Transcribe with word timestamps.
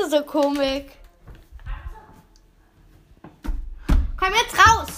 du 0.00 0.08
so 0.08 0.22
komisch? 0.22 0.84
Komm 4.16 4.34
jetzt 4.34 4.56
raus! 4.58 4.88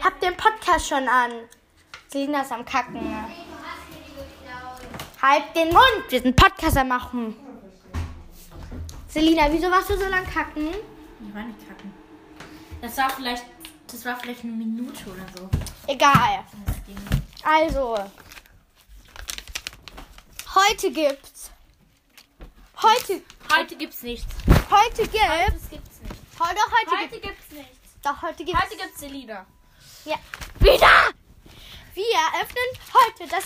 Hab 0.00 0.20
den 0.20 0.36
Podcast 0.36 0.88
schon 0.88 1.08
an. 1.08 1.32
Selina 2.08 2.42
ist 2.42 2.52
am 2.52 2.64
Kacken. 2.64 3.00
Halt 5.20 5.44
den 5.54 5.68
Mund! 5.68 6.04
Wir 6.08 6.20
sind 6.20 6.36
Podcaster 6.36 6.84
machen. 6.84 7.36
Selina, 9.08 9.50
wieso 9.50 9.70
warst 9.70 9.90
du 9.90 9.96
so 9.96 10.06
lang 10.06 10.24
kacken? 10.26 10.68
Ich 10.68 11.34
war 11.34 11.42
nicht 11.42 11.66
kacken. 11.66 11.92
Das 12.80 12.96
war 12.98 13.10
vielleicht, 13.10 13.44
das 13.90 14.04
war 14.04 14.16
vielleicht 14.16 14.44
eine 14.44 14.52
Minute 14.52 15.10
oder 15.10 15.26
so. 15.36 15.48
Egal. 15.86 16.44
Also. 17.42 17.96
Heute 20.54 20.90
gibt's. 20.92 21.35
Heute. 22.82 23.22
Heute 23.54 23.76
gibt's 23.76 24.02
nichts. 24.02 24.26
Heute 24.70 25.02
gibt's. 25.08 25.46
Das 25.46 25.70
gibt's 25.70 26.00
nicht. 26.02 26.14
Heute, 26.38 26.60
heute, 26.60 26.90
Heute 26.90 27.08
gibt's. 27.20 27.28
gibt's 27.28 27.50
nichts. 27.52 27.78
Doch, 28.02 28.20
heute 28.22 28.44
gibt's. 28.44 28.60
Heute 28.60 28.76
gibt's 28.76 29.00
Selina. 29.00 29.46
Ja. 30.04 30.16
Wieder! 30.60 31.10
Wir 31.94 32.04
öffnen 32.42 32.68
heute 32.92 33.26
das 33.30 33.44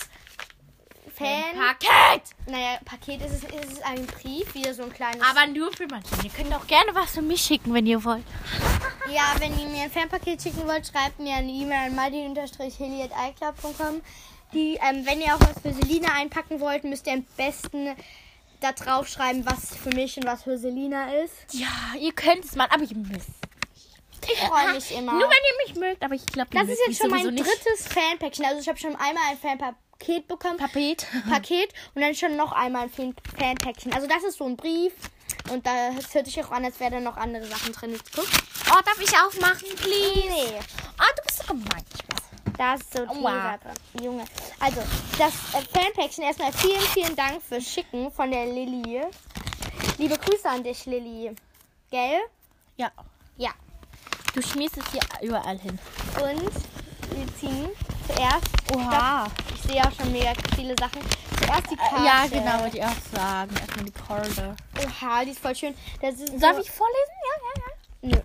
Fan. 1.14 1.54
Paket! 1.54 2.22
Naja, 2.46 2.78
Paket 2.84 3.22
ist 3.22 3.32
es, 3.32 3.44
ist 3.44 3.72
es 3.74 3.80
ein 3.82 4.04
Brief, 4.06 4.52
wieder 4.54 4.74
so 4.74 4.82
ein 4.82 4.92
kleines. 4.92 5.22
Aber 5.22 5.46
nur 5.46 5.72
für 5.72 5.86
Martin. 5.86 6.18
Ihr 6.24 6.30
könnt 6.30 6.52
auch 6.52 6.66
gerne 6.66 6.92
was 6.94 7.12
für 7.12 7.22
mich 7.22 7.40
schicken, 7.40 7.72
wenn 7.72 7.86
ihr 7.86 8.02
wollt. 8.04 8.24
ja, 9.12 9.34
wenn 9.38 9.56
ihr 9.58 9.68
mir 9.68 9.84
ein 9.84 9.90
Fanpaket 9.92 10.42
schicken 10.42 10.66
wollt, 10.66 10.88
schreibt 10.88 11.20
mir 11.20 11.36
eine 11.36 11.52
E-Mail 11.52 11.90
an 11.90 11.94
madi-heli.icloud.com. 11.94 14.02
Die, 14.52 14.80
ähm, 14.82 15.06
wenn 15.06 15.20
ihr 15.20 15.32
auch 15.36 15.40
was 15.40 15.60
für 15.62 15.72
Selina 15.72 16.12
einpacken 16.14 16.58
wollt, 16.58 16.82
müsst 16.82 17.06
ihr 17.06 17.12
am 17.12 17.22
besten 17.36 17.94
da 18.60 18.72
drauf 18.72 19.08
schreiben, 19.08 19.44
was 19.46 19.76
für 19.76 19.90
mich 19.90 20.16
und 20.16 20.24
was 20.26 20.44
für 20.44 20.58
Selina 20.58 21.12
ist. 21.22 21.34
Ja, 21.52 21.68
ihr 21.98 22.12
könnt 22.12 22.44
es 22.44 22.54
mal, 22.56 22.68
aber 22.70 22.82
ihr 22.84 22.96
müsst. 22.96 23.28
Ich 24.30 24.38
freue 24.38 24.74
mich 24.74 24.92
immer. 24.92 25.12
Nur 25.12 25.22
wenn 25.22 25.30
ihr 25.30 25.66
mich 25.66 25.76
mögt, 25.76 26.02
aber 26.02 26.14
ich 26.14 26.26
glaube, 26.26 26.50
das 26.52 26.68
ist 26.68 26.80
jetzt 26.86 27.00
schon 27.00 27.10
mein 27.10 27.34
drittes 27.34 27.88
Fanpäckchen. 27.88 28.44
Also 28.44 28.60
ich 28.60 28.68
habe 28.68 28.78
schon 28.78 28.94
einmal 28.96 29.22
ein 29.30 29.38
Fanpaket 29.38 30.28
bekommen. 30.28 30.58
Paket. 30.58 31.06
Paket 31.30 31.72
und 31.94 32.02
dann 32.02 32.14
schon 32.14 32.36
noch 32.36 32.52
einmal 32.52 32.82
ein 32.82 32.90
Fan- 32.90 33.14
Fanpäckchen. 33.38 33.92
Also 33.94 34.06
das 34.06 34.22
ist 34.24 34.36
so 34.38 34.44
ein 34.44 34.56
Brief 34.56 34.92
und 35.50 35.66
da 35.66 35.90
hört 36.12 36.26
sich 36.26 36.42
auch 36.44 36.50
an, 36.50 36.64
als 36.66 36.78
wären 36.80 36.92
da 36.92 37.00
noch 37.00 37.16
andere 37.16 37.46
Sachen 37.46 37.72
drin. 37.72 37.98
Guck. 38.14 38.26
Oh, 38.70 38.78
darf 38.84 39.00
ich 39.00 39.16
aufmachen, 39.18 39.68
please? 39.76 40.28
Nee, 40.28 40.58
Oh, 40.98 41.04
du 41.16 41.22
bist 41.26 41.38
so 41.38 41.46
gemein. 41.46 41.84
Spaß. 42.60 42.60
da 42.60 42.74
ist 42.74 42.92
so 42.92 43.06
drin. 43.06 44.04
Junge. 44.04 44.24
Also 44.58 44.82
das 45.18 45.32
äh, 45.54 45.62
Fanpäckchen 45.72 46.24
erstmal 46.24 46.52
vielen, 46.52 46.80
vielen 46.80 47.16
Dank 47.16 47.42
fürs 47.42 47.64
Schicken 47.64 48.10
von 48.10 48.30
der 48.30 48.46
Lilly. 48.46 49.02
Liebe 49.98 50.18
Grüße 50.18 50.48
an 50.48 50.62
dich, 50.62 50.84
Lilly. 50.86 51.34
Gell? 51.90 52.20
Ja. 52.76 52.90
Ja. 53.36 53.50
Du 54.34 54.42
schmierst 54.42 54.76
es 54.76 54.84
hier 54.92 55.00
überall 55.22 55.58
hin. 55.58 55.78
Und 56.22 56.52
wir 57.16 57.34
ziehen 57.38 57.68
zuerst. 58.06 58.46
Oha. 58.74 59.26
Ich 59.54 59.62
sehe 59.62 59.82
auch 59.82 59.92
schon 59.92 60.12
mega 60.12 60.32
viele 60.54 60.74
Sachen. 60.78 61.00
Zuerst 61.38 61.70
die 61.70 61.76
Karte. 61.76 61.96
Äh, 61.96 62.04
Ja, 62.04 62.26
genau, 62.26 62.62
wollte 62.62 62.78
ich 62.78 62.84
auch 62.84 63.16
sagen. 63.16 63.54
Erstmal 63.56 63.84
die 63.84 63.90
Karte. 63.92 64.56
Oha, 64.78 65.24
die 65.24 65.30
ist 65.30 65.40
voll 65.40 65.56
schön. 65.56 65.74
Das 66.00 66.14
ist 66.14 66.40
Darf 66.40 66.56
so, 66.56 66.62
ich 66.62 66.70
vorlesen? 66.70 67.14
Ja, 67.24 67.36
ja, 67.42 67.62
ja. 67.62 68.16
Nö. 68.16 68.22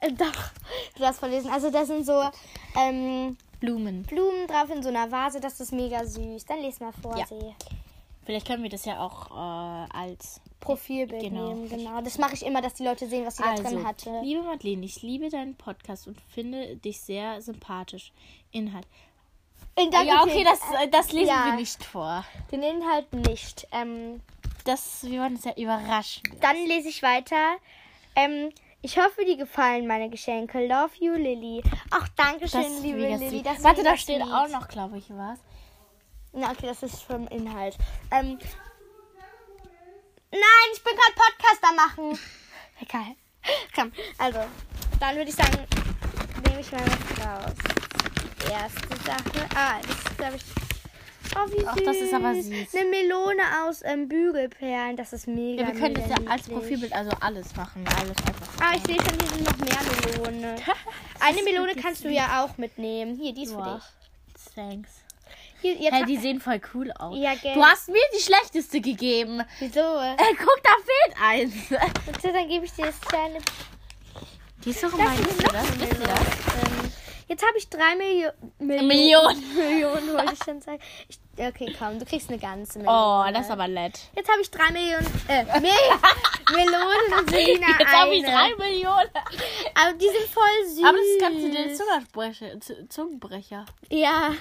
Äh, 0.00 0.12
doch. 0.12 0.50
Du 0.94 1.00
darfst 1.02 1.20
verlesen. 1.20 1.50
Also 1.50 1.70
das 1.70 1.88
sind 1.88 2.06
so 2.06 2.30
ähm, 2.76 3.36
Blumen. 3.62 4.02
Blumen 4.02 4.46
drauf 4.46 4.68
in 4.70 4.82
so 4.82 4.88
einer 4.90 5.10
Vase. 5.10 5.40
Das 5.40 5.58
ist 5.60 5.72
mega 5.72 6.04
süß. 6.04 6.44
Dann 6.44 6.60
les 6.60 6.80
mal 6.80 6.92
vor, 6.92 7.16
Ja. 7.16 7.26
See. 7.26 7.54
Vielleicht 8.24 8.46
können 8.46 8.62
wir 8.62 8.70
das 8.70 8.84
ja 8.84 9.00
auch 9.00 9.30
äh, 9.30 9.88
als. 9.96 10.40
Profilbild 10.60 11.22
Genau. 11.22 11.48
nehmen, 11.48 11.68
genau. 11.68 12.00
Das 12.02 12.18
mache 12.18 12.34
ich 12.34 12.44
immer, 12.46 12.62
dass 12.62 12.74
die 12.74 12.84
Leute 12.84 13.08
sehen, 13.08 13.26
was 13.26 13.36
sie 13.38 13.42
da 13.42 13.54
drin 13.56 13.66
Also, 13.66 13.84
hatte. 13.84 14.20
liebe 14.22 14.42
Madeleine, 14.42 14.84
ich 14.86 15.02
liebe 15.02 15.28
deinen 15.28 15.56
Podcast 15.56 16.06
und 16.06 16.20
finde 16.32 16.76
dich 16.76 17.00
sehr 17.00 17.42
sympathisch. 17.42 18.12
Inhalt. 18.52 18.86
In 19.76 19.90
der- 19.90 20.02
ja, 20.02 20.22
okay, 20.22 20.44
das, 20.44 20.60
äh, 20.80 20.86
das 20.88 21.10
lesen 21.10 21.30
Ja. 21.30 21.46
wir 21.46 21.54
nicht 21.54 21.82
vor. 21.82 22.24
Den 22.52 22.62
Inhalt 22.62 23.12
nicht. 23.12 23.66
Ähm, 23.72 24.20
Das, 24.64 25.02
wir 25.02 25.20
wollen 25.22 25.34
es 25.34 25.42
ja 25.44 25.54
überraschen. 25.56 26.22
dann 26.40 26.56
lese 26.66 26.88
ich 26.90 27.02
weiter. 27.02 27.56
Ähm, 28.14 28.50
ich 28.82 28.98
hoffe, 28.98 29.24
dir 29.24 29.36
gefallen 29.36 29.86
meine 29.86 30.10
Geschenke. 30.10 30.66
Love 30.66 30.92
you, 30.98 31.14
Lilly. 31.14 31.62
Ach, 31.90 32.08
danke 32.16 32.48
schön, 32.48 32.62
Das 32.62 32.82
liebe 32.82 32.98
Lilly. 32.98 33.44
Warte, 33.60 33.82
da 33.82 33.96
steht 33.96 34.22
auch 34.22 34.48
noch, 34.48 34.68
glaube 34.68 34.98
ich, 34.98 35.08
was. 35.10 35.38
Na, 36.32 36.50
okay, 36.50 36.66
das 36.66 36.82
ist 36.82 37.02
vom 37.02 37.28
Inhalt. 37.28 37.76
Ähm, 38.10 38.38
nein, 40.30 40.68
ich 40.74 40.82
bin 40.82 40.94
gerade 40.94 41.14
Podcaster 41.14 41.74
machen. 41.74 42.18
Egal. 42.80 43.16
Komm, 43.74 43.92
also, 44.18 44.40
dann 44.98 45.16
würde 45.16 45.30
ich 45.30 45.36
sagen, 45.36 45.66
nehme 46.46 46.60
ich 46.60 46.72
mal 46.72 46.80
was 46.80 47.26
raus. 47.26 47.54
Erste 48.50 48.96
Sache. 49.04 49.48
Ah, 49.54 49.78
das 49.82 49.90
ist, 49.90 50.16
glaube 50.16 50.36
ich. 50.36 50.71
Oh, 51.36 51.50
wie 51.50 51.60
süß. 51.60 51.68
Ach, 51.68 51.76
das 51.84 51.96
ist 51.96 52.14
aber 52.14 52.34
süß. 52.34 52.74
Eine 52.74 52.90
Melone 52.90 53.42
aus 53.66 53.80
ähm, 53.84 54.08
Bügelperlen. 54.08 54.96
Das 54.96 55.12
ist 55.12 55.26
mega. 55.26 55.62
Ja, 55.62 55.68
wir 55.68 55.74
können 55.80 55.94
mega 55.94 56.08
das 56.08 56.18
ja 56.24 56.30
als 56.30 56.42
niedlich. 56.42 56.58
Profilbild, 56.58 56.92
also 56.92 57.10
alles 57.20 57.56
machen. 57.56 57.84
Alles 57.98 58.16
einfach. 58.26 58.48
Ah, 58.60 58.72
ich 58.76 58.82
sehe 58.84 58.96
schon, 58.96 59.18
hier 59.18 59.28
sind 59.28 59.44
noch 59.44 59.58
mehr 59.58 60.30
Melone. 60.30 60.56
Eine 61.20 61.42
Melone 61.42 61.74
kannst 61.76 62.04
du 62.04 62.08
ja 62.10 62.44
auch 62.44 62.58
mitnehmen. 62.58 63.16
Hier, 63.16 63.32
die 63.32 63.44
ist 63.44 63.52
für 63.52 63.58
Wow. 63.58 63.76
dich. 63.76 64.54
Thanks. 64.54 64.90
Hier, 65.62 65.76
Hey, 65.92 66.04
die 66.04 66.16
sehen 66.16 66.40
voll 66.40 66.60
cool 66.74 66.90
aus. 66.98 67.16
Ja, 67.16 67.34
gell. 67.36 67.54
Du 67.54 67.64
hast 67.64 67.88
mir 67.88 68.00
die 68.16 68.20
schlechteste 68.20 68.80
gegeben. 68.80 69.42
Wieso? 69.60 69.78
Äh, 69.80 70.16
guck, 70.36 70.60
da 70.62 70.70
fehlt 70.84 71.16
eins. 71.22 71.54
Bitte, 72.06 72.32
dann 72.32 72.48
gebe 72.48 72.64
ich 72.64 72.72
dir 72.72 72.86
das 72.86 73.00
kleine 73.00 73.38
Die 74.64 74.70
ist 74.70 74.80
so 74.80 74.88
Das 74.88 74.98
Wisst 74.98 75.40
ihr 75.40 75.48
das? 75.48 75.70
Ähm, 75.70 76.92
jetzt 77.28 77.46
habe 77.46 77.56
ich 77.58 77.68
drei 77.68 77.94
Milio 77.94 78.30
Millionen. 78.58 78.88
Millionen. 78.88 79.54
Millionen, 79.54 80.12
wollte 80.14 80.32
ich 80.32 80.44
schon 80.44 80.60
sagen. 80.60 80.80
Ich, 81.08 81.18
okay, 81.38 81.74
komm, 81.78 81.98
du 81.98 82.04
kriegst 82.04 82.28
eine 82.28 82.38
ganze 82.38 82.78
Million. 82.78 82.94
Oh, 82.94 83.24
das 83.32 83.46
ist 83.46 83.50
aber 83.50 83.68
nett. 83.68 83.98
Jetzt 84.16 84.30
habe 84.30 84.40
ich 84.40 84.50
drei 84.50 84.70
Millionen. 84.70 85.06
Äh, 85.28 85.44
Melonen 86.54 87.18
und 87.20 87.30
Selina 87.30 87.66
Jetzt 87.78 87.92
habe 87.92 88.14
ich 88.14 88.24
eine. 88.26 88.34
drei 88.54 88.54
Millionen. 88.68 89.10
Aber 89.74 89.92
die 89.94 90.06
sind 90.08 90.28
voll 90.28 90.66
süß. 90.68 90.84
Aber 90.84 90.96
das 90.98 91.06
ist 91.06 91.20
ganz 91.20 91.54
den 91.54 91.76
Zungenbrecher. 91.76 92.60
Z- 92.60 92.92
Zungenbrecher. 92.92 93.64
Ja, 93.90 94.32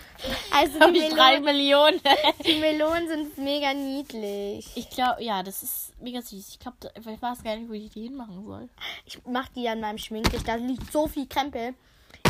also 0.51 0.79
Habe 0.79 0.93
die 0.93 0.99
ich 0.99 1.13
drei 1.13 1.39
Melonen, 1.39 2.01
Millionen. 2.01 2.01
die 2.45 2.55
Melonen 2.59 3.07
sind 3.07 3.37
mega 3.37 3.73
niedlich. 3.73 4.69
Ich 4.75 4.89
glaube, 4.89 5.23
ja, 5.23 5.43
das 5.43 5.63
ist 5.63 5.93
mega 6.01 6.21
süß. 6.21 6.49
Ich 6.49 6.59
glaube, 6.59 6.77
ich 6.95 7.21
weiß 7.21 7.43
gar 7.43 7.55
nicht, 7.55 7.69
wo 7.69 7.73
ich 7.73 7.89
die 7.91 8.03
hinmachen 8.03 8.45
soll. 8.45 8.69
Ich 9.05 9.19
mach 9.25 9.47
die 9.49 9.67
an 9.69 9.79
meinem 9.79 9.97
Schminktisch. 9.97 10.43
Da 10.43 10.55
liegt 10.55 10.91
so 10.91 11.07
viel 11.07 11.27
Krempel. 11.27 11.73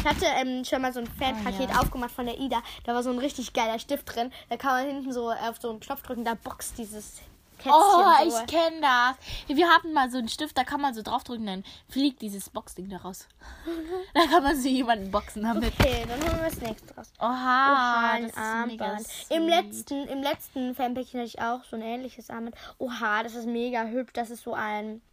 Ich 0.02 0.08
hatte 0.08 0.26
ähm, 0.26 0.66
schon 0.66 0.82
mal 0.82 0.92
so 0.92 1.00
ein 1.00 1.06
Fanpaket 1.06 1.70
Ah, 1.70 1.74
ja. 1.74 1.80
aufgemacht 1.80 2.10
von 2.12 2.26
der 2.26 2.40
Ida. 2.40 2.64
Da 2.86 2.96
war 2.96 3.04
so 3.04 3.12
ein 3.12 3.20
richtig 3.20 3.54
geiler 3.54 3.78
Stift 3.78 4.16
drin. 4.16 4.32
Da 4.50 4.58
kann 4.58 4.72
man 4.72 4.96
hinten 4.96 5.14
so 5.14 5.30
auf 5.30 5.58
so 5.62 5.70
einen 5.70 5.80
Knopf 5.80 6.02
drücken, 6.02 6.26
da 6.26 6.34
boxt 6.34 6.80
dieses 6.80 7.20
Kätzchen. 7.60 7.72
Oh, 7.72 8.28
so. 8.28 8.40
ich 8.40 8.48
kenne 8.48 8.82
das. 8.82 9.56
Wir 9.56 9.70
hatten 9.70 9.94
mal 9.94 10.10
so 10.10 10.18
einen 10.18 10.28
Stift, 10.28 10.58
da 10.58 10.64
kann 10.64 10.82
man 10.82 10.96
so 10.96 11.04
draufdrücken, 11.04 11.46
dann 11.46 11.64
fliegt 11.88 12.24
dieses 12.24 12.50
Boxding 12.50 12.90
da 12.90 12.98
raus. 12.98 13.28
da 14.16 14.26
kann 14.26 14.42
man 14.42 14.60
so 14.60 14.68
jemanden 14.68 15.12
boxen 15.12 15.44
damit. 15.44 15.72
Okay, 15.80 16.04
dann 16.08 16.20
holen 16.20 16.42
wir 16.42 16.50
das 16.50 16.62
nächste 16.62 16.96
raus. 16.96 17.14
Oha, 17.20 17.28
Oha, 17.28 18.12
ein 18.14 18.24
das 18.24 18.32
ist 18.32 18.66
mega 18.66 18.86
Armband. 18.86 19.08
Im 19.30 19.48
letzten, 19.48 20.08
Im 20.08 20.24
letzten 20.24 20.74
Fanpäckchen 20.74 21.20
hatte 21.20 21.28
ich 21.28 21.40
auch 21.40 21.64
so 21.64 21.76
ein 21.76 21.84
ähnliches 21.84 22.32
Armband. 22.32 22.56
Oha, 22.80 23.22
das 23.22 23.36
ist 23.36 23.46
mega 23.46 23.84
hübsch. 23.84 24.14
Das 24.14 24.32
ist 24.32 24.42
so 24.42 24.56
ein. 24.56 25.04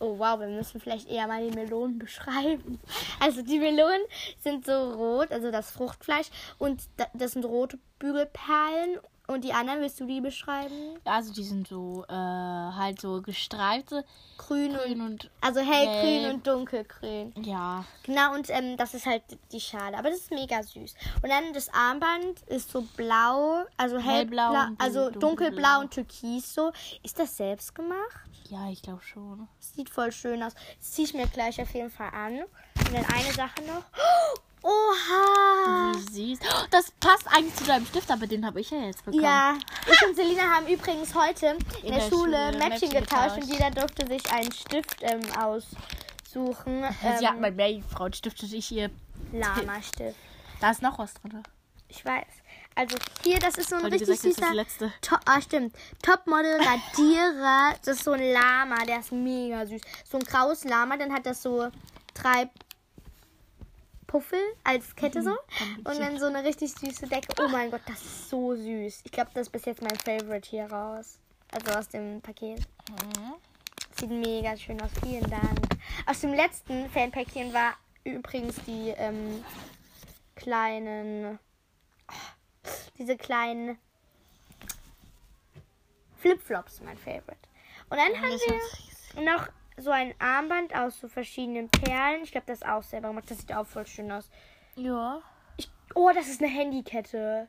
Oh 0.00 0.18
wow, 0.18 0.38
wir 0.38 0.46
müssen 0.48 0.80
vielleicht 0.80 1.08
eher 1.08 1.26
mal 1.26 1.44
die 1.48 1.54
Melonen 1.56 1.98
beschreiben. 1.98 2.78
Also 3.20 3.42
die 3.42 3.58
Melonen 3.58 4.00
sind 4.40 4.64
so 4.66 4.92
rot, 4.92 5.32
also 5.32 5.50
das 5.50 5.70
Fruchtfleisch. 5.70 6.28
Und 6.58 6.82
da- 6.96 7.08
das 7.14 7.32
sind 7.32 7.44
rote 7.44 7.78
Bügelperlen. 7.98 8.98
Und 9.30 9.44
die 9.44 9.52
anderen, 9.52 9.82
willst 9.82 10.00
du 10.00 10.06
die 10.06 10.22
beschreiben? 10.22 10.98
Also 11.04 11.34
die 11.34 11.44
sind 11.44 11.68
so, 11.68 12.02
äh, 12.08 12.12
halt 12.12 12.98
so 12.98 13.20
gestreifte, 13.20 14.02
Grün, 14.38 14.72
grün 14.72 15.00
und. 15.02 15.10
und, 15.24 15.30
Also 15.42 15.60
hellgrün 15.60 16.02
gelb. 16.22 16.34
und 16.34 16.46
dunkelgrün. 16.46 17.32
ja. 17.44 17.84
Genau, 18.04 18.32
und 18.34 18.48
ähm, 18.48 18.78
das 18.78 18.94
ist 18.94 19.04
halt 19.04 19.22
die 19.52 19.60
Schale. 19.60 19.98
Aber 19.98 20.08
das 20.08 20.20
ist 20.20 20.30
mega 20.30 20.62
süß. 20.62 20.94
Und 21.22 21.28
dann 21.28 21.52
das 21.52 21.68
Armband 21.74 22.40
ist 22.46 22.70
so 22.70 22.80
blau, 22.96 23.64
also 23.76 23.98
hellblau, 23.98 24.44
Hellblau 24.54 24.66
und 24.70 24.80
also 24.80 25.10
dunkelblau. 25.10 25.28
dunkelblau 25.28 25.80
und 25.80 25.90
türkis 25.90 26.54
so. 26.54 26.72
Ist 27.02 27.18
das 27.18 27.36
selbst 27.36 27.74
gemacht? 27.74 28.30
Ja, 28.48 28.70
ich 28.70 28.80
glaube 28.80 29.02
schon. 29.02 29.46
Sieht 29.60 29.90
voll 29.90 30.10
schön 30.10 30.42
aus. 30.42 30.54
Das 30.80 30.92
ziehe 30.92 31.06
ich 31.06 31.12
mir 31.12 31.26
gleich 31.26 31.60
auf 31.60 31.74
jeden 31.74 31.90
Fall 31.90 32.10
an. 32.14 32.40
Und 32.40 32.94
dann 32.94 33.04
eine 33.04 33.32
Sache 33.34 33.60
noch. 33.66 33.84
Oha! 34.62 35.92
Wie 35.94 36.34
süß. 36.34 36.40
Oh, 36.42 36.66
Das 36.70 36.90
passt 36.92 37.26
eigentlich 37.28 37.54
zu 37.56 37.64
deinem 37.64 37.86
Stift, 37.86 38.10
aber 38.10 38.26
den 38.26 38.44
habe 38.44 38.60
ich 38.60 38.70
ja 38.70 38.78
jetzt 38.78 39.04
bekommen. 39.04 39.22
Ja, 39.22 39.54
ich 39.90 40.06
und 40.08 40.16
Selina 40.16 40.42
haben 40.42 40.66
übrigens 40.66 41.14
heute 41.14 41.56
in, 41.82 41.90
der, 41.92 42.00
der 42.00 42.08
Schule, 42.08 42.10
Schule 42.10 42.58
Mäppchen 42.58 42.68
Mäppchen 42.68 42.90
getauscht 42.90 43.36
und 43.36 43.40
getauscht. 43.48 43.52
jeder 43.52 43.70
durfte 43.70 44.06
sich 44.06 44.32
einen 44.32 44.52
Stift 44.52 44.96
ähm, 45.02 45.20
aussuchen. 45.38 46.84
Sie 47.18 47.26
hat 47.26 47.34
Ähm, 47.34 47.40
mein 47.40 47.56
Meerjungfrauenstift 47.56 48.42
und 48.42 48.52
ich 48.52 48.66
hier. 48.66 48.90
Lama-Stift. 49.32 50.16
Da 50.60 50.70
ist 50.70 50.82
noch 50.82 50.98
was 50.98 51.14
drin. 51.14 51.42
Ich 51.88 52.04
weiß. 52.04 52.26
Also 52.74 52.96
hier, 53.24 53.38
das 53.38 53.56
ist 53.56 53.70
so 53.70 53.76
ein 53.76 53.82
du 53.82 53.88
richtig 53.88 54.08
gesagt 54.08 54.24
hast, 54.24 54.26
das 54.26 54.34
süßer. 54.36 54.54
letzte. 54.54 54.92
To 55.02 55.16
ah, 55.24 55.40
stimmt. 55.40 55.74
Topmodel 56.02 56.60
Radierer. 56.60 57.74
Das 57.84 57.96
ist 57.96 58.04
so 58.04 58.12
ein 58.12 58.32
Lama, 58.32 58.84
der 58.86 59.00
ist 59.00 59.10
mega 59.12 59.66
süß. 59.66 59.80
So 60.08 60.18
ein 60.18 60.24
graues 60.24 60.64
Lama, 60.64 60.96
dann 60.96 61.12
hat 61.12 61.26
das 61.26 61.42
so 61.42 61.68
drei 62.14 62.48
Puffel 64.08 64.40
als 64.64 64.96
Kette 64.96 65.22
so. 65.22 65.36
Und 65.84 66.00
dann 66.00 66.18
so 66.18 66.26
eine 66.26 66.42
richtig 66.42 66.72
süße 66.72 67.06
Decke. 67.06 67.28
Oh 67.40 67.48
mein 67.48 67.70
Gott, 67.70 67.82
das 67.86 68.02
ist 68.02 68.30
so 68.30 68.56
süß. 68.56 69.02
Ich 69.04 69.12
glaube, 69.12 69.30
das 69.34 69.42
ist 69.42 69.50
bis 69.50 69.66
jetzt 69.66 69.82
mein 69.82 69.96
Favorite 69.96 70.48
hier 70.48 70.64
raus. 70.64 71.20
Also 71.52 71.78
aus 71.78 71.88
dem 71.88 72.20
Paket. 72.20 72.60
Mhm. 72.90 73.34
Sieht 73.98 74.10
mega 74.10 74.56
schön 74.56 74.80
aus. 74.80 74.90
Vielen 75.02 75.28
Dank. 75.30 75.60
Aus 76.06 76.20
dem 76.20 76.32
letzten 76.32 76.88
Fanpäckchen 76.90 77.52
war 77.52 77.74
übrigens 78.02 78.56
die 78.66 78.94
ähm, 78.96 79.44
kleinen. 80.34 81.38
oh, 82.10 82.14
Diese 82.96 83.16
kleinen 83.16 83.78
Flipflops, 86.16 86.80
mein 86.80 86.96
Favorite. 86.96 87.36
Und 87.90 87.98
dann 87.98 88.20
haben 88.20 88.38
wir 89.14 89.24
noch 89.24 89.48
so 89.78 89.90
ein 89.90 90.14
Armband 90.18 90.74
aus 90.74 91.00
so 91.00 91.08
verschiedenen 91.08 91.68
Perlen. 91.68 92.22
Ich 92.22 92.32
glaube, 92.32 92.46
das 92.46 92.58
ist 92.58 92.66
auch 92.66 92.82
selber 92.82 93.08
gemacht. 93.08 93.30
Das 93.30 93.38
sieht 93.38 93.54
auch 93.54 93.66
voll 93.66 93.86
schön 93.86 94.10
aus. 94.10 94.30
Ja. 94.76 95.20
Ich, 95.56 95.70
oh, 95.94 96.10
das 96.14 96.28
ist 96.28 96.42
eine 96.42 96.50
Handykette. 96.50 97.48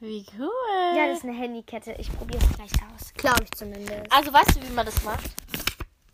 Wie 0.00 0.24
cool. 0.38 0.96
Ja, 0.96 1.08
das 1.08 1.18
ist 1.18 1.24
eine 1.24 1.36
Handykette. 1.36 1.92
Ich 1.98 2.12
probiere 2.16 2.42
es 2.42 2.56
gleich 2.56 2.72
aus. 2.94 3.12
Glaube 3.14 3.42
ich 3.42 3.50
zumindest. 3.52 4.12
also 4.12 4.32
weißt 4.32 4.56
du, 4.56 4.62
wie 4.68 4.72
man 4.72 4.86
das 4.86 5.02
macht? 5.02 5.30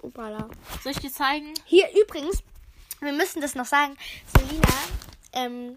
Upala. 0.03 0.49
Soll 0.83 0.93
ich 0.93 0.99
dir 0.99 1.13
zeigen? 1.13 1.53
Hier 1.65 1.89
übrigens, 2.01 2.43
wir 3.01 3.13
müssen 3.13 3.43
das 3.43 3.55
noch 3.55 3.67
sagen. 3.67 3.97
Selina, 4.37 4.69
ähm, 5.33 5.77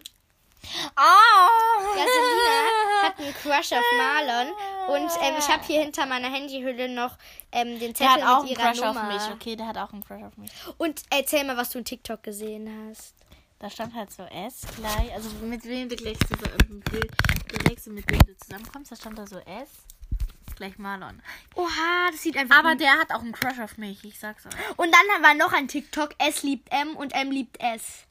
Ah! 0.96 1.48
ja, 1.96 2.04
Selina 2.04 3.02
hat 3.04 3.18
einen 3.18 3.34
Crush 3.34 3.72
auf 3.72 3.84
Marlon. 3.96 4.52
Und 4.88 5.10
ähm, 5.22 5.34
ich 5.38 5.48
habe 5.48 5.64
hier 5.64 5.80
hinter 5.82 6.06
meiner 6.06 6.28
Handyhülle 6.28 6.88
noch 6.88 7.16
ähm, 7.52 7.78
den 7.78 7.92
Der 7.94 8.08
hat 8.08 8.18
Zettel 8.20 8.28
auch 8.28 8.42
mit 8.42 8.58
einen 8.58 8.60
ihrer 8.60 8.72
Crush 8.72 8.80
Nummer. 8.94 9.02
auf 9.02 9.12
mich. 9.28 9.34
Okay, 9.34 9.56
der 9.56 9.66
hat 9.66 9.76
auch 9.78 9.92
einen 9.92 10.04
Crush 10.04 10.22
auf 10.22 10.36
mich. 10.36 10.50
Und 10.78 11.02
erzähl 11.10 11.44
mal, 11.44 11.56
was 11.56 11.70
du 11.70 11.78
in 11.78 11.84
TikTok 11.84 12.22
gesehen 12.22 12.88
hast. 12.90 13.14
Da 13.60 13.68
stand 13.70 13.94
halt 13.94 14.12
so 14.12 14.22
S 14.24 14.62
gleich. 14.76 15.12
Also 15.14 15.30
mit 15.42 15.64
wem 15.64 15.88
du 15.88 15.96
gleich 15.96 16.18
zusammen, 16.20 16.82
mit, 16.92 17.86
mit 17.86 18.10
wem 18.12 18.20
du 18.26 18.36
zusammenkommst. 18.36 18.92
Da 18.92 18.96
stand 18.96 19.18
da 19.18 19.26
so 19.26 19.38
S 19.38 19.68
gleich 20.54 20.78
Marlon. 20.78 21.22
Oha, 21.54 22.10
das 22.10 22.22
sieht 22.22 22.36
einfach. 22.36 22.58
Aber 22.58 22.74
der 22.74 22.92
hat 22.98 23.12
auch 23.12 23.20
einen 23.20 23.32
Crush 23.32 23.58
auf 23.60 23.76
mich. 23.78 24.04
Ich 24.04 24.18
sag's 24.18 24.44
euch. 24.46 24.52
und 24.76 24.92
dann 24.92 25.22
war 25.22 25.34
noch 25.34 25.52
ein 25.52 25.68
TikTok. 25.68 26.14
S 26.18 26.42
liebt 26.42 26.70
M 26.72 26.96
und 26.96 27.14
M 27.14 27.30
liebt 27.30 27.60
S. 27.60 28.04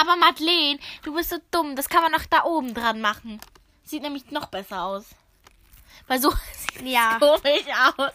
Aber 0.00 0.16
Madeleine, 0.16 0.78
du 1.02 1.14
bist 1.14 1.30
so 1.30 1.36
dumm. 1.50 1.76
Das 1.76 1.88
kann 1.88 2.02
man 2.02 2.12
noch 2.12 2.24
da 2.26 2.44
oben 2.44 2.74
dran 2.74 3.00
machen. 3.00 3.40
Sieht 3.84 4.02
nämlich 4.02 4.30
noch 4.30 4.46
besser 4.46 4.82
aus. 4.84 5.04
Weil 6.06 6.20
so 6.20 6.32
sieht 6.78 6.86
Ja. 6.86 7.18
komisch 7.18 7.66
aus. 7.96 8.12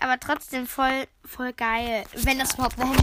Aber 0.00 0.18
trotzdem 0.18 0.66
voll, 0.66 1.06
voll 1.24 1.52
geil. 1.52 2.04
Wenn 2.14 2.38
das 2.38 2.54
überhaupt 2.54 2.78
eine 2.80 2.96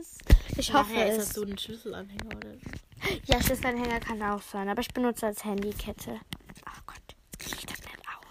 ist. 0.00 0.20
Ich 0.56 0.72
hoffe 0.72 0.92
Nachher 0.92 1.08
ist 1.12 1.18
es. 1.18 1.26
das 1.28 1.34
so 1.36 1.42
ein 1.42 1.58
Schlüsselanhänger 1.58 2.36
oder. 2.36 2.54
Ja, 3.26 3.42
Schlüsselanhänger 3.42 4.00
kann 4.00 4.22
auch 4.22 4.40
sein, 4.42 4.68
aber 4.68 4.80
ich 4.80 4.88
benutze 4.88 5.26
als 5.26 5.44
Handykette. 5.44 6.20
Oh 6.66 6.80
Gott, 6.86 7.02
krieg 7.38 7.66
das 7.66 7.80
nicht 7.80 8.08
auf. 8.08 8.24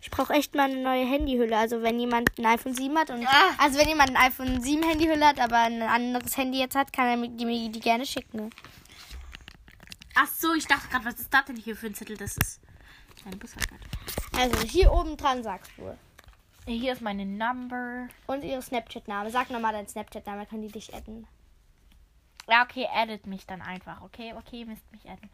Ich 0.00 0.03
brauche 0.14 0.32
echt 0.32 0.54
mal 0.54 0.70
eine 0.70 0.80
neue 0.80 1.04
Handyhülle. 1.04 1.56
Also 1.56 1.82
wenn 1.82 1.98
jemand 1.98 2.30
ein 2.38 2.46
iPhone 2.46 2.74
7 2.74 2.96
hat 2.98 3.10
und 3.10 3.26
Ah. 3.26 3.50
also 3.58 3.78
wenn 3.78 3.88
jemand 3.88 4.10
ein 4.10 4.16
iPhone 4.16 4.60
7 4.60 4.82
Handyhülle 4.82 5.26
hat, 5.26 5.40
aber 5.40 5.58
ein 5.58 5.82
anderes 5.82 6.36
Handy 6.36 6.58
jetzt 6.58 6.76
hat, 6.76 6.92
kann 6.92 7.06
er 7.06 7.16
mir 7.16 7.28
die, 7.30 7.70
die 7.70 7.80
gerne 7.80 8.06
schicken. 8.06 8.50
Ach 10.14 10.28
so, 10.28 10.54
ich 10.54 10.66
dachte 10.66 10.88
gerade, 10.88 11.04
was 11.04 11.18
ist 11.18 11.32
das 11.34 11.44
denn 11.46 11.56
hier 11.56 11.76
für 11.76 11.86
ein 11.86 11.94
Zettel? 11.94 12.16
Das 12.16 12.36
ist 12.36 12.60
meine. 13.24 13.38
Also 14.36 14.60
hier 14.66 14.92
oben 14.92 15.16
dran 15.16 15.42
sagst 15.42 15.72
du. 15.76 15.96
Hier 16.66 16.92
ist 16.92 17.02
meine 17.02 17.26
Number. 17.26 18.08
Und 18.26 18.44
ihre 18.44 18.62
Snapchat-Name. 18.62 19.30
Sag 19.30 19.50
nochmal 19.50 19.72
deinen 19.72 19.88
Snapchat-Name, 19.88 20.46
kann 20.46 20.62
die 20.62 20.68
dich 20.68 20.94
adden. 20.94 21.26
Ja, 22.48 22.62
okay, 22.62 22.86
addet 22.94 23.26
mich 23.26 23.46
dann 23.46 23.62
einfach, 23.62 24.02
okay? 24.02 24.34
Okay, 24.36 24.64
müsst 24.64 24.90
mich 24.92 25.08
adden. 25.08 25.30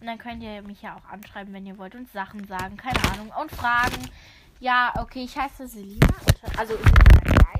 Und 0.00 0.06
dann 0.06 0.18
könnt 0.18 0.42
ihr 0.42 0.62
mich 0.62 0.80
ja 0.82 0.96
auch 0.96 1.04
anschreiben, 1.12 1.52
wenn 1.52 1.66
ihr 1.66 1.76
wollt 1.76 1.94
und 1.94 2.10
Sachen 2.12 2.46
sagen, 2.46 2.76
keine 2.76 3.02
Ahnung, 3.12 3.30
und 3.40 3.50
fragen. 3.50 4.08
Ja, 4.58 4.92
okay, 4.98 5.24
ich 5.24 5.36
heiße 5.36 5.68
Selina, 5.68 6.06
also 6.56 6.74
Selina 6.76 7.20
3 7.24 7.58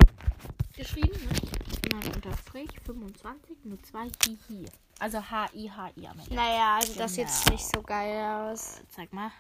geschrieben, 0.77 1.29
ne? 1.29 1.91
Dann 1.91 2.15
unterstrich 2.15 2.71
25 2.87 3.57
nur 3.65 3.83
2 3.83 4.09
Hihi. 4.27 4.67
Also 5.01 5.19
H-I-H-I 5.19 6.07
am 6.07 6.19
Ende. 6.19 6.35
Naja, 6.35 6.77
also 6.77 6.95
das 6.95 7.15
sieht 7.15 7.27
Genau. 7.27 7.53
nicht 7.53 7.67
so 7.67 7.83
geil 7.83 8.23
aus. 8.53 8.81
Zeig 8.91 9.13
mal. 9.13 9.31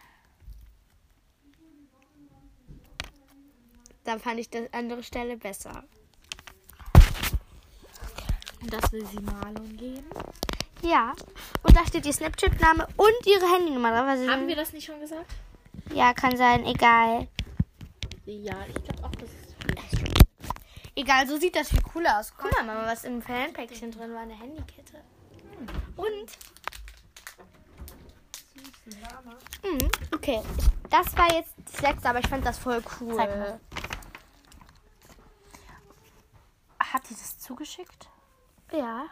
Da 4.04 4.18
fand 4.18 4.40
ich 4.40 4.48
die 4.48 4.72
andere 4.72 5.02
Stelle 5.02 5.36
besser. 5.36 5.84
Und 8.62 8.72
das 8.72 8.90
will 8.92 9.06
sie 9.06 9.20
Marlon 9.20 9.76
geben. 9.76 10.06
Ja. 10.82 11.14
Und 11.62 11.76
da 11.76 11.86
steht 11.86 12.06
ihr 12.06 12.12
Snapchat-Name 12.12 12.86
und 12.96 13.26
ihre 13.26 13.46
Handynummer 13.52 13.90
drauf. 13.90 14.08
Also 14.08 14.28
Haben 14.30 14.48
wir 14.48 14.56
das 14.56 14.72
nicht 14.72 14.86
schon 14.86 15.00
gesagt? 15.00 15.30
ja, 15.94 16.12
kann 16.14 16.36
sein, 16.36 16.64
egal. 16.66 17.28
Ja, 18.24 18.54
ich 18.68 18.84
glaube 18.84 19.04
auch, 19.04 19.12
das 19.12 19.28
ist 19.30 19.98
viel. 19.98 20.14
Egal, 20.94 21.26
so 21.26 21.36
sieht 21.38 21.56
das 21.56 21.68
viel 21.68 21.82
cooler 21.82 22.18
aus. 22.18 22.32
Guck 22.36 22.52
mal, 22.52 22.64
Mama, 22.64 22.86
was 22.86 23.04
im 23.04 23.22
Fanpäckchen 23.22 23.90
drin 23.90 24.12
war, 24.12 24.20
eine 24.20 24.34
Handykette. 24.34 25.02
Und. 25.96 26.38
Mhm, 29.62 29.88
okay, 30.12 30.40
das 30.88 31.16
war 31.16 31.32
jetzt 31.32 31.54
das 31.70 31.80
letzte, 31.80 32.08
aber 32.08 32.18
ich 32.18 32.26
fand 32.26 32.44
das 32.44 32.58
voll 32.58 32.82
cool. 33.00 33.14
Zeig 33.14 33.38
mal. 33.38 33.60
Hat 36.78 37.02
die 37.08 37.14
das 37.14 37.38
zugeschickt? 37.38 38.08
Ja. 38.72 39.06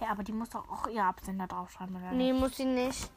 Ja, 0.00 0.10
aber 0.10 0.22
die 0.22 0.32
muss 0.32 0.50
doch 0.50 0.68
auch 0.68 0.86
ihr 0.86 1.04
Absender 1.04 1.46
draufschreiben, 1.46 1.96
oder? 1.96 2.12
Nee, 2.12 2.32
muss 2.32 2.56
sie 2.56 2.64
nicht. 2.64 3.10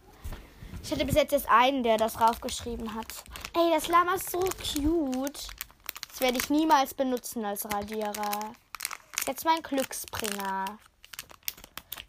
Ich 0.83 0.91
hatte 0.91 1.05
bis 1.05 1.15
jetzt 1.15 1.33
erst 1.33 1.49
einen, 1.49 1.83
der 1.83 1.97
das 1.97 2.13
draufgeschrieben 2.13 2.95
hat. 2.95 3.23
Ey, 3.53 3.71
das 3.71 3.87
Lama 3.87 4.15
ist 4.15 4.31
so 4.31 4.39
cute. 4.39 5.47
Das 6.09 6.21
werde 6.21 6.37
ich 6.37 6.49
niemals 6.49 6.93
benutzen 6.93 7.45
als 7.45 7.65
Radierer. 7.71 8.53
Jetzt 9.27 9.45
mein 9.45 9.61
Glücksbringer. 9.61 10.77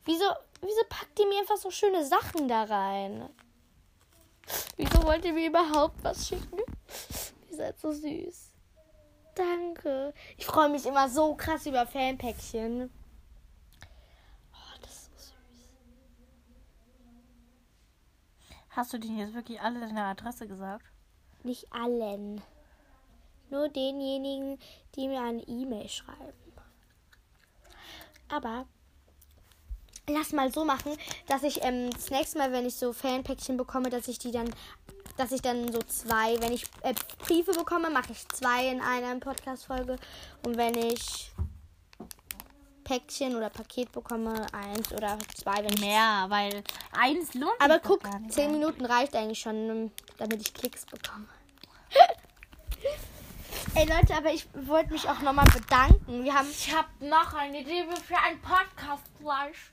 Wieso, 0.05 0.25
wieso 0.61 0.83
packt 0.89 1.19
ihr 1.21 1.27
mir 1.29 1.41
einfach 1.41 1.57
so 1.59 1.71
schöne 1.71 2.05
Sachen 2.05 2.49
da 2.49 2.65
rein? 2.65 3.29
Wieso 4.77 5.03
wollt 5.05 5.25
ihr 5.25 5.33
mir 5.33 5.49
überhaupt 5.49 6.03
was 6.03 6.27
schicken? 6.29 6.59
Ihr 7.51 7.57
seid 7.57 7.79
so 7.79 7.93
süß. 7.93 8.53
Danke. 9.35 10.13
Ich 10.37 10.47
freue 10.47 10.69
mich 10.69 10.85
immer 10.87 11.09
so 11.09 11.35
krass 11.35 11.67
über 11.67 11.87
Fanpäckchen. 11.87 12.91
Oh, 14.53 14.79
das 14.81 14.91
ist 14.91 15.29
so 15.29 15.35
süß. 15.53 15.69
Hast 18.75 18.93
du 18.93 18.99
denen 18.99 19.19
jetzt 19.19 19.35
wirklich 19.35 19.61
alle 19.61 19.81
deine 19.81 20.05
Adresse 20.05 20.49
gesagt? 20.49 20.85
Nicht 21.43 21.71
allen. 21.73 22.41
Nur 23.51 23.69
denjenigen, 23.69 24.59
die 24.97 25.09
mir 25.09 25.21
eine 25.21 25.43
E-Mail 25.43 25.89
schreiben. 25.91 26.33
Aber 28.31 28.65
lass 30.09 30.33
mal 30.33 30.51
so 30.51 30.65
machen, 30.65 30.97
dass 31.27 31.43
ich 31.43 31.63
ähm, 31.63 31.91
das 31.91 32.11
nächste 32.11 32.39
Mal, 32.39 32.51
wenn 32.53 32.65
ich 32.65 32.77
so 32.77 32.95
Fanpäckchen 32.95 33.59
bekomme, 33.59 33.91
dass 33.91 34.09
ich 34.09 34.19
die 34.19 34.33
dann, 34.33 34.49
dass 35.19 35.33
ich 35.33 35.43
dann 35.43 35.71
so 35.71 35.81
zwei, 35.81 36.41
wenn 36.41 36.55
ich 36.55 36.65
äh, 36.81 36.95
Briefe 37.19 37.53
bekomme, 37.53 37.91
mache 37.91 38.13
ich 38.13 38.27
zwei 38.29 38.69
in 38.69 38.81
einer 38.81 39.15
Podcast-Folge. 39.21 39.97
Und 40.47 40.57
wenn 40.57 40.75
ich 40.79 41.31
Päckchen 42.93 43.35
oder 43.37 43.49
Paket 43.49 43.91
bekomme, 43.91 44.47
eins 44.53 44.93
oder 44.93 45.19
zwei, 45.35 45.65
wenn 45.65 45.73
ich 45.73 45.81
Mehr, 45.81 46.27
weil 46.29 46.63
eins 46.93 47.33
lohnt 47.33 47.59
aber 47.59 47.75
sich 47.75 47.83
guck, 47.85 48.21
nicht. 48.21 48.35
10 48.35 48.53
Minuten 48.53 48.85
reicht 48.85 49.17
eigentlich 49.17 49.41
schon, 49.41 49.91
damit 50.19 50.43
ich 50.43 50.53
Klicks 50.53 50.85
bekomme. 50.85 51.27
Ey 53.75 53.87
Leute, 53.87 54.15
aber 54.15 54.35
ich 54.35 54.47
wollte 54.55 54.93
mich 54.93 55.09
auch 55.09 55.23
nochmal 55.23 55.47
bedanken. 55.47 56.23
Wir 56.23 56.35
haben. 56.35 56.51
Ich 56.51 56.75
habe 56.75 56.89
noch 57.01 57.33
eine 57.33 57.63
Idee 57.63 57.83
für 58.05 58.19
ein 58.19 58.39
Podcast-Fleisch. 58.43 59.73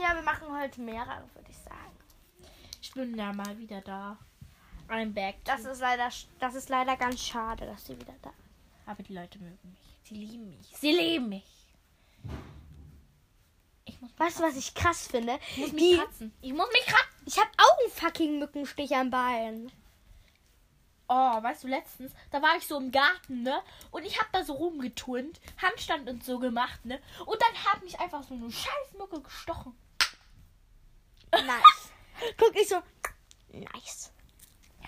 Ja, 0.00 0.14
wir 0.14 0.22
machen 0.22 0.46
heute 0.50 0.80
mehrere, 0.80 1.24
würde 1.34 1.50
ich 1.50 1.58
sagen. 1.58 1.98
Ich 2.80 2.94
bin 2.94 3.14
ja 3.14 3.30
mal 3.34 3.58
wieder 3.58 3.82
da. 3.82 4.16
I'm 4.88 5.12
back. 5.12 5.34
Das 5.44 5.66
ist 5.66 5.80
leider, 5.80 6.08
das 6.40 6.54
ist 6.54 6.70
leider 6.70 6.96
ganz 6.96 7.20
schade, 7.20 7.66
dass 7.66 7.84
sie 7.84 8.00
wieder 8.00 8.14
da 8.22 8.30
ist. 8.30 8.88
Aber 8.88 9.02
die 9.02 9.12
Leute 9.12 9.38
mögen 9.38 9.58
mich. 9.64 9.98
Sie 10.04 10.14
lieben 10.14 10.48
mich. 10.48 10.72
Sie 10.74 10.92
lieben 10.92 11.28
mich. 11.28 11.58
Ich 13.84 14.00
muss, 14.00 14.10
Weißt 14.18 14.38
du, 14.38 14.42
was 14.44 14.56
ich 14.56 14.74
krass 14.74 15.06
finde? 15.08 15.38
ich 15.52 15.58
muss 15.58 15.72
mich 15.72 15.82
Die, 15.82 15.96
kratzen. 15.96 16.34
Ich 16.40 16.52
muss 16.52 16.68
mich 16.72 16.84
kratzen. 16.86 17.22
ich 17.26 17.38
habe 17.38 17.50
auch 17.56 17.78
einen 17.82 17.92
fucking 17.92 18.38
Mückenstich 18.38 18.94
am 18.94 19.10
Bein. 19.10 19.72
Oh, 21.10 21.42
weißt 21.42 21.64
du, 21.64 21.68
letztens, 21.68 22.12
da 22.30 22.42
war 22.42 22.56
ich 22.58 22.66
so 22.66 22.76
im 22.76 22.90
Garten, 22.92 23.42
ne? 23.42 23.62
Und 23.90 24.04
ich 24.04 24.20
hab 24.20 24.30
da 24.30 24.44
so 24.44 24.52
rumgeturnt, 24.52 25.40
Handstand 25.62 26.06
und 26.08 26.22
so 26.22 26.38
gemacht, 26.38 26.84
ne? 26.84 27.00
Und 27.24 27.40
dann 27.40 27.64
hat 27.64 27.82
mich 27.82 27.98
einfach 27.98 28.22
so 28.22 28.34
eine 28.34 28.50
scheiß 28.50 28.92
Mucke 28.98 29.22
gestochen. 29.22 29.74
Nice. 31.32 31.92
Guck 32.36 32.54
ich 32.60 32.68
so. 32.68 32.82
Nice. 33.52 34.12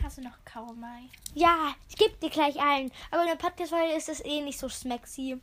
Hast 0.02 0.18
du 0.18 0.22
noch 0.22 0.44
Kaumai? 0.44 1.08
Ja, 1.34 1.74
ich 1.88 1.96
geb 1.96 2.20
dir 2.20 2.30
gleich 2.30 2.58
ein. 2.60 2.90
Aber 3.10 3.22
in 3.22 3.28
der 3.28 3.36
Podcast-Folge 3.36 3.94
ist 3.94 4.08
es 4.10 4.22
eh 4.24 4.40
nicht 4.42 4.58
so 4.58 4.68
smaxy. 4.68 5.40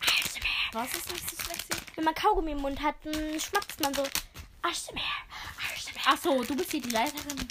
ASMR. 0.00 0.72
Was 0.72 0.94
ist 0.94 1.12
nicht 1.12 1.30
so 1.30 1.36
sexy? 1.36 1.82
Wenn 1.94 2.04
man 2.04 2.14
Kaugummi 2.14 2.52
im 2.52 2.58
Mund 2.58 2.80
hat, 2.82 2.96
dann 3.04 3.40
schmatzt 3.40 3.80
man 3.80 3.94
so. 3.94 4.02
ASMR. 4.62 5.00
ASMR. 5.74 6.02
Ach 6.06 6.18
so, 6.18 6.42
du 6.44 6.56
bist 6.56 6.70
hier 6.70 6.80
die 6.80 6.90
Leiterin. 6.90 7.48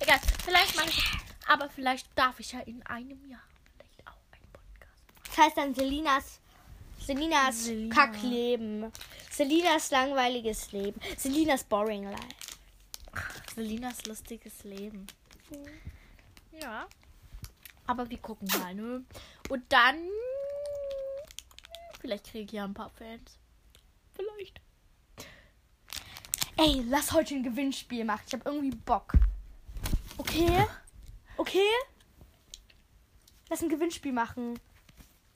Egal, 0.00 0.20
vielleicht 0.44 0.76
mache 0.76 0.88
ich. 0.88 1.02
Aber 1.46 1.68
vielleicht 1.68 2.06
darf 2.16 2.38
ich 2.38 2.52
ja 2.52 2.60
in 2.60 2.84
einem 2.86 3.24
Jahr 3.28 3.42
vielleicht 3.76 4.06
auch 4.06 4.32
einen 4.32 4.46
Podcast. 4.52 5.02
Das 5.26 5.38
heißt 5.38 5.56
dann 5.56 5.74
Selinas. 5.74 6.40
Selinas 6.98 7.64
Selina. 7.64 7.94
Kackleben. 7.94 8.92
Selinas 9.30 9.90
langweiliges 9.90 10.70
Leben. 10.72 11.00
Selinas 11.16 11.64
boring 11.64 12.04
life. 12.04 12.50
Selinas 13.54 14.04
lustiges 14.06 14.62
Leben. 14.64 15.06
Ja. 16.52 16.86
Aber 17.86 18.08
wir 18.08 18.18
gucken 18.18 18.46
mal, 18.60 18.74
ne? 18.74 19.04
Und 19.48 19.64
dann. 19.72 20.08
Vielleicht 22.00 22.30
kriege 22.30 22.44
ich 22.44 22.52
ja 22.52 22.64
ein 22.64 22.74
paar 22.74 22.90
Fans. 22.90 23.38
Vielleicht. 24.14 24.60
Ey, 26.56 26.84
lass 26.88 27.12
heute 27.12 27.34
ein 27.34 27.42
Gewinnspiel 27.42 28.04
machen. 28.04 28.22
Ich 28.26 28.32
habe 28.32 28.42
irgendwie 28.46 28.76
Bock. 28.76 29.12
Okay? 30.18 30.66
Okay? 31.36 31.68
Lass 33.48 33.62
ein 33.62 33.68
Gewinnspiel 33.68 34.12
machen. 34.12 34.58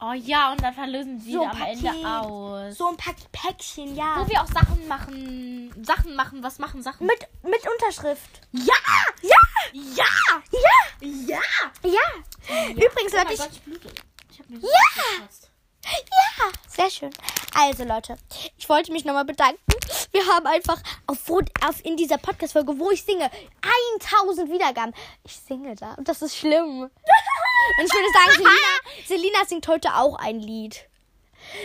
Oh 0.01 0.13
ja, 0.13 0.53
und 0.53 0.63
dann 0.63 0.75
verlösen 0.75 1.19
sie 1.21 1.33
So 1.33 1.45
am 1.45 1.57
Paket. 1.57 1.85
Ende 1.85 2.09
aus. 2.21 2.77
So 2.77 2.89
ein 2.89 2.97
Pack 2.97 3.17
Päckchen, 3.33 3.95
ja. 3.95 4.17
Wo 4.23 4.29
wir 4.29 4.43
auch 4.43 4.49
Sachen 4.49 4.87
machen. 4.89 5.85
Sachen 5.85 6.15
machen. 6.17 6.43
Was 6.43 6.59
machen 6.59 6.83
Sachen? 6.83 7.07
mit, 7.07 7.19
mit 7.43 7.61
Unterschrift. 7.73 8.41
Ja! 8.53 8.75
Ja! 9.23 9.37
Ja! 9.73 10.43
Ja! 10.51 11.09
Ja! 11.09 11.41
Ja! 11.83 12.71
Übrigens, 12.71 13.15
oh 13.15 13.17
Leute, 13.17 13.33
ich. 13.33 13.39
Gott, 13.39 13.51
ich. 13.67 14.33
Ich 14.33 14.41
hab 14.41 14.51
mir 14.51 14.61
so 14.61 14.67
Ja! 14.67 15.17
gekotzt. 15.19 15.51
Ja! 15.85 16.45
Sehr 16.69 16.91
schön. 16.91 17.11
Also, 17.55 17.85
Leute, 17.85 18.17
ich 18.57 18.69
wollte 18.69 18.93
mich 18.93 19.05
nochmal 19.05 19.25
bedanken. 19.25 19.61
Wir 20.11 20.27
haben 20.27 20.47
einfach 20.47 20.81
auf, 21.07 21.19
auf 21.29 21.85
in 21.85 21.97
dieser 21.97 22.19
Podcast-Folge, 22.19 22.79
wo 22.79 22.91
ich 22.91 23.05
singe, 23.05 23.31
1000 24.01 24.51
Wiedergaben. 24.51 24.95
Ich 25.25 25.37
singe 25.37 25.75
da 25.77 25.95
und 25.95 26.09
das 26.09 26.23
ist 26.23 26.37
schlimm. 26.37 26.91
Und 27.79 27.87
ich 27.87 27.93
würde 27.95 28.09
sagen, 28.13 28.33
Selina, 28.37 29.07
Selina 29.07 29.45
singt 29.47 29.69
heute 29.69 29.95
auch 29.95 30.17
ein 30.17 30.39
Lied. 30.39 30.87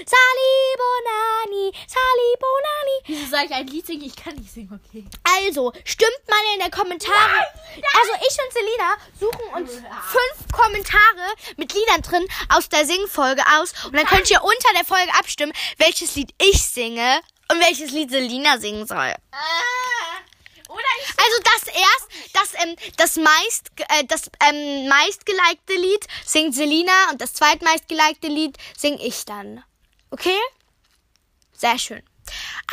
Sali 0.06 0.76
Bonani, 0.78 1.72
Sali 1.88 2.36
Bonani. 2.40 2.96
Wieso 3.06 3.26
soll 3.30 3.46
ich 3.46 3.52
ein 3.52 3.68
Lied 3.68 3.86
singen? 3.86 4.06
Ich 4.06 4.16
kann 4.16 4.36
nicht 4.36 4.52
singen, 4.52 4.80
okay. 4.86 5.06
Also, 5.24 5.74
stimmt 5.84 6.28
mal 6.28 6.38
in 6.54 6.60
der 6.60 6.72
Kommentare. 6.72 7.46
Also, 7.94 8.12
ich 8.28 8.38
und 8.46 8.54
Selina 8.54 8.98
suchen 9.20 9.54
uns 9.56 9.72
fünf 9.72 10.52
Kommentare 10.52 11.34
mit 11.58 11.74
Liedern 11.74 12.02
drin 12.02 12.28
aus 12.50 12.70
der 12.70 12.86
Singfolge 12.86 13.44
aus. 13.60 13.74
Und 13.86 13.96
dann 13.96 14.06
könnt 14.06 14.30
ihr 14.30 14.44
unter 14.44 14.74
der 14.76 14.86
Folge 14.86 15.12
abstimmen, 15.18 15.54
welches 15.78 16.16
Lied 16.16 16.34
ich 16.40 16.62
singe 16.62 17.22
und 17.52 17.60
welches 17.60 17.92
Lied 17.92 18.12
Selina 18.12 18.58
singen 18.60 18.86
soll. 18.86 19.14
Oder 20.70 20.82
ich. 21.02 21.10
Also 21.18 21.40
das 21.44 21.74
erst, 21.74 22.34
das, 22.34 22.64
ähm, 22.64 22.76
das 22.98 23.16
meist, 23.16 23.72
äh, 23.90 24.04
das 24.06 24.30
ähm, 24.48 24.88
meistgelikte 24.88 25.74
Lied 25.74 26.06
singt 26.24 26.54
Selina 26.54 27.10
und 27.12 27.20
das 27.22 27.34
zweitmeistgelikte 27.34 28.28
Lied 28.28 28.56
sing 28.78 29.00
ich 29.00 29.26
dann. 29.26 29.64
Okay? 30.12 30.38
Sehr 31.54 31.78
schön. 31.78 32.04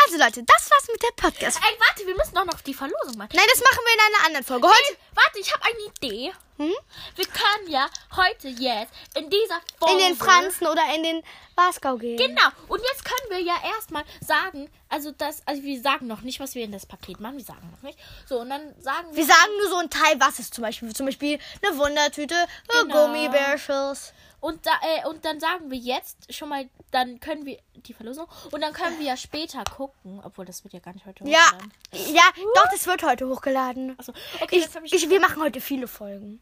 Also 0.05 0.19
Leute, 0.19 0.43
das 0.45 0.71
war's 0.71 0.89
mit 0.93 1.03
der 1.03 1.13
Podcast. 1.17 1.59
Ey, 1.59 1.79
warte, 1.79 2.07
wir 2.07 2.15
müssen 2.15 2.35
doch 2.35 2.45
noch 2.45 2.61
die 2.61 2.75
Verlosung 2.75 3.17
machen. 3.17 3.31
Nein, 3.35 3.47
das 3.51 3.61
machen 3.61 3.81
wir 3.85 3.95
in 3.95 4.15
einer 4.15 4.27
anderen 4.27 4.45
Folge. 4.45 4.69
Heute. 4.69 4.77
Hey, 4.89 4.97
warte, 5.15 5.39
ich 5.39 5.53
habe 5.53 5.65
eine 5.65 5.93
Idee. 5.97 6.33
Hm? 6.59 6.75
Wir 7.17 7.27
können 7.27 7.69
ja 7.69 7.89
heute 8.17 8.49
jetzt 8.49 8.93
in 9.15 9.29
dieser 9.29 9.61
Folge. 9.79 9.95
In 9.95 9.99
den 9.99 10.17
Franzen 10.17 10.67
oder 10.67 10.83
in 10.95 11.03
den 11.03 11.23
Wasgau 11.55 11.97
gehen. 11.97 12.17
Genau. 12.17 12.49
Und 12.69 12.83
jetzt 12.93 13.05
können 13.05 13.31
wir 13.31 13.41
ja 13.41 13.57
erstmal 13.75 14.05
sagen, 14.21 14.71
also 14.89 15.11
das, 15.11 15.43
also 15.47 15.63
wir 15.63 15.81
sagen 15.81 16.07
noch 16.07 16.23
nicht, 16.23 16.41
was 16.41 16.55
wir 16.55 16.65
in 16.65 16.73
das 16.73 16.87
Paket 16.87 17.21
machen. 17.21 17.37
Wir 17.39 17.45
sagen 17.45 17.71
noch 17.71 17.83
nicht. 17.83 17.99
So, 18.27 18.41
und 18.41 18.51
dann 18.51 18.75
sagen 18.81 19.09
wir. 19.11 19.17
Wir 19.17 19.25
sagen 19.27 19.51
nur 19.61 19.69
so 19.71 19.77
ein 19.77 19.91
Teil, 19.91 20.19
was 20.21 20.39
es 20.39 20.51
zum 20.51 20.63
Beispiel. 20.63 20.93
Zum 20.95 21.07
Beispiel 21.07 21.39
eine 21.63 21.77
Wundertüte, 21.79 22.35
äh, 22.35 22.83
Genau. 22.83 23.07
Gummibärschels. 23.07 24.13
Und, 24.41 24.65
da, 24.67 24.71
äh, 24.83 25.09
und 25.09 25.25
dann 25.25 25.41
sagen 25.41 25.71
wir 25.71 25.79
jetzt 25.79 26.33
schon 26.33 26.49
mal, 26.51 26.69
dann 26.93 27.19
können 27.21 27.47
wir 27.47 27.59
die 27.75 27.95
Verlosung. 27.95 28.27
Und 28.53 28.61
dann 28.61 28.73
können 28.73 28.99
wir 28.99 29.07
ja 29.07 29.17
später 29.17 29.65
gucken. 29.65 30.21
Obwohl, 30.23 30.45
das 30.45 30.63
wird 30.63 30.75
ja 30.75 30.81
gar 30.81 30.93
nicht 30.95 31.07
heute 31.07 31.25
Ja, 31.25 31.39
hochgeladen. 31.47 31.73
ja, 32.15 32.23
doch, 32.55 32.71
das 32.71 32.87
wird 32.87 33.03
heute 33.03 33.29
hochgeladen. 33.29 33.99
Achso, 33.99 34.13
okay, 34.41 34.59
Ich, 34.59 34.93
ich. 34.93 35.05
ich, 35.05 35.11
wir 35.11 35.21
machen 35.21 35.43
heute 35.43 35.61
viele 35.61 35.89
Folgen. 35.89 36.41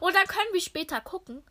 und 0.00 0.14
dann 0.14 0.26
können 0.26 0.48
wir 0.52 0.60
später 0.60 1.00
gucken. 1.00 1.42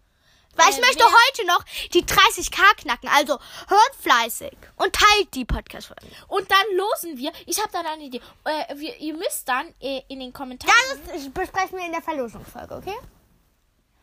Weil 0.55 0.69
ich 0.71 0.77
Äh, 0.77 0.81
möchte 0.81 1.03
heute 1.03 1.47
noch 1.47 1.63
die 1.93 2.03
30k 2.03 2.75
knacken. 2.81 3.09
Also 3.09 3.39
hört 3.67 3.95
fleißig 3.99 4.57
und 4.75 4.93
teilt 4.93 5.33
die 5.35 5.45
Podcast-Folgen. 5.45 6.07
Und 6.27 6.49
dann 6.51 6.65
losen 6.75 7.17
wir. 7.17 7.31
Ich 7.45 7.59
habe 7.59 7.71
dann 7.71 7.85
eine 7.85 8.03
Idee. 8.03 8.21
Äh, 8.43 8.75
wir, 8.75 8.97
ihr 8.97 9.13
müsst 9.15 9.47
dann 9.47 9.73
äh, 9.79 10.01
in 10.09 10.19
den 10.19 10.33
Kommentaren. 10.33 10.73
Das 11.07 11.29
besprechen 11.29 11.77
wir 11.77 11.85
in 11.85 11.91
der 11.91 12.01
Verlosungsfolge, 12.01 12.75
okay? 12.75 12.97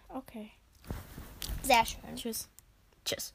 Okay. 0.08 0.50
Sehr 1.62 1.84
schön. 1.84 2.16
Tschüss. 2.16 2.48
Tschüss. 3.04 3.34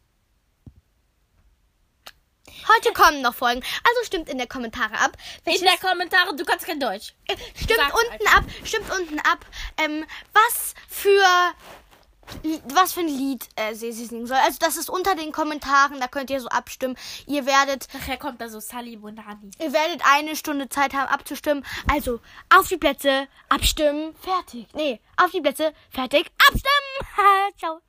Heute 2.67 2.91
kommen 2.93 3.21
noch 3.21 3.33
Folgen. 3.35 3.61
Also 3.61 4.03
stimmt 4.05 4.29
in 4.29 4.37
der 4.37 4.47
Kommentare 4.47 4.93
ab. 4.99 5.17
In 5.45 5.61
der 5.61 5.77
Kommentare, 5.77 6.35
du 6.35 6.43
kannst 6.43 6.65
kein 6.65 6.79
Deutsch. 6.79 7.13
stimmt 7.55 7.79
Sag's 7.79 7.93
unten 7.93 8.27
ab. 8.27 8.43
Stimmt 8.63 8.91
unten 8.91 9.19
ab. 9.19 9.45
Ähm, 9.77 10.05
was 10.33 10.73
für 10.87 11.25
was 12.73 12.93
für 12.93 13.01
ein 13.01 13.07
Lied 13.07 13.47
äh, 13.55 13.73
sie 13.73 13.91
singen 13.91 14.27
soll. 14.27 14.37
Also 14.37 14.57
das 14.59 14.77
ist 14.77 14.89
unter 14.89 15.15
den 15.15 15.31
Kommentaren. 15.31 15.99
Da 15.99 16.07
könnt 16.07 16.29
ihr 16.29 16.39
so 16.39 16.47
abstimmen. 16.47 16.95
Ihr 17.25 17.45
werdet 17.45 17.87
Nachher 17.93 18.17
kommt 18.17 18.41
da 18.41 18.49
so 18.49 18.59
Sally 18.59 18.97
Bonani. 18.97 19.51
Ihr 19.59 19.73
werdet 19.73 20.01
eine 20.05 20.35
Stunde 20.35 20.69
Zeit 20.69 20.93
haben 20.93 21.07
abzustimmen. 21.07 21.65
Also 21.91 22.19
auf 22.49 22.67
die 22.67 22.77
Plätze, 22.77 23.27
abstimmen, 23.49 24.15
fertig. 24.15 24.67
Nee, 24.73 24.99
auf 25.17 25.31
die 25.31 25.41
Plätze, 25.41 25.73
fertig, 25.89 26.31
abstimmen. 26.47 27.51
Ciao. 27.57 27.81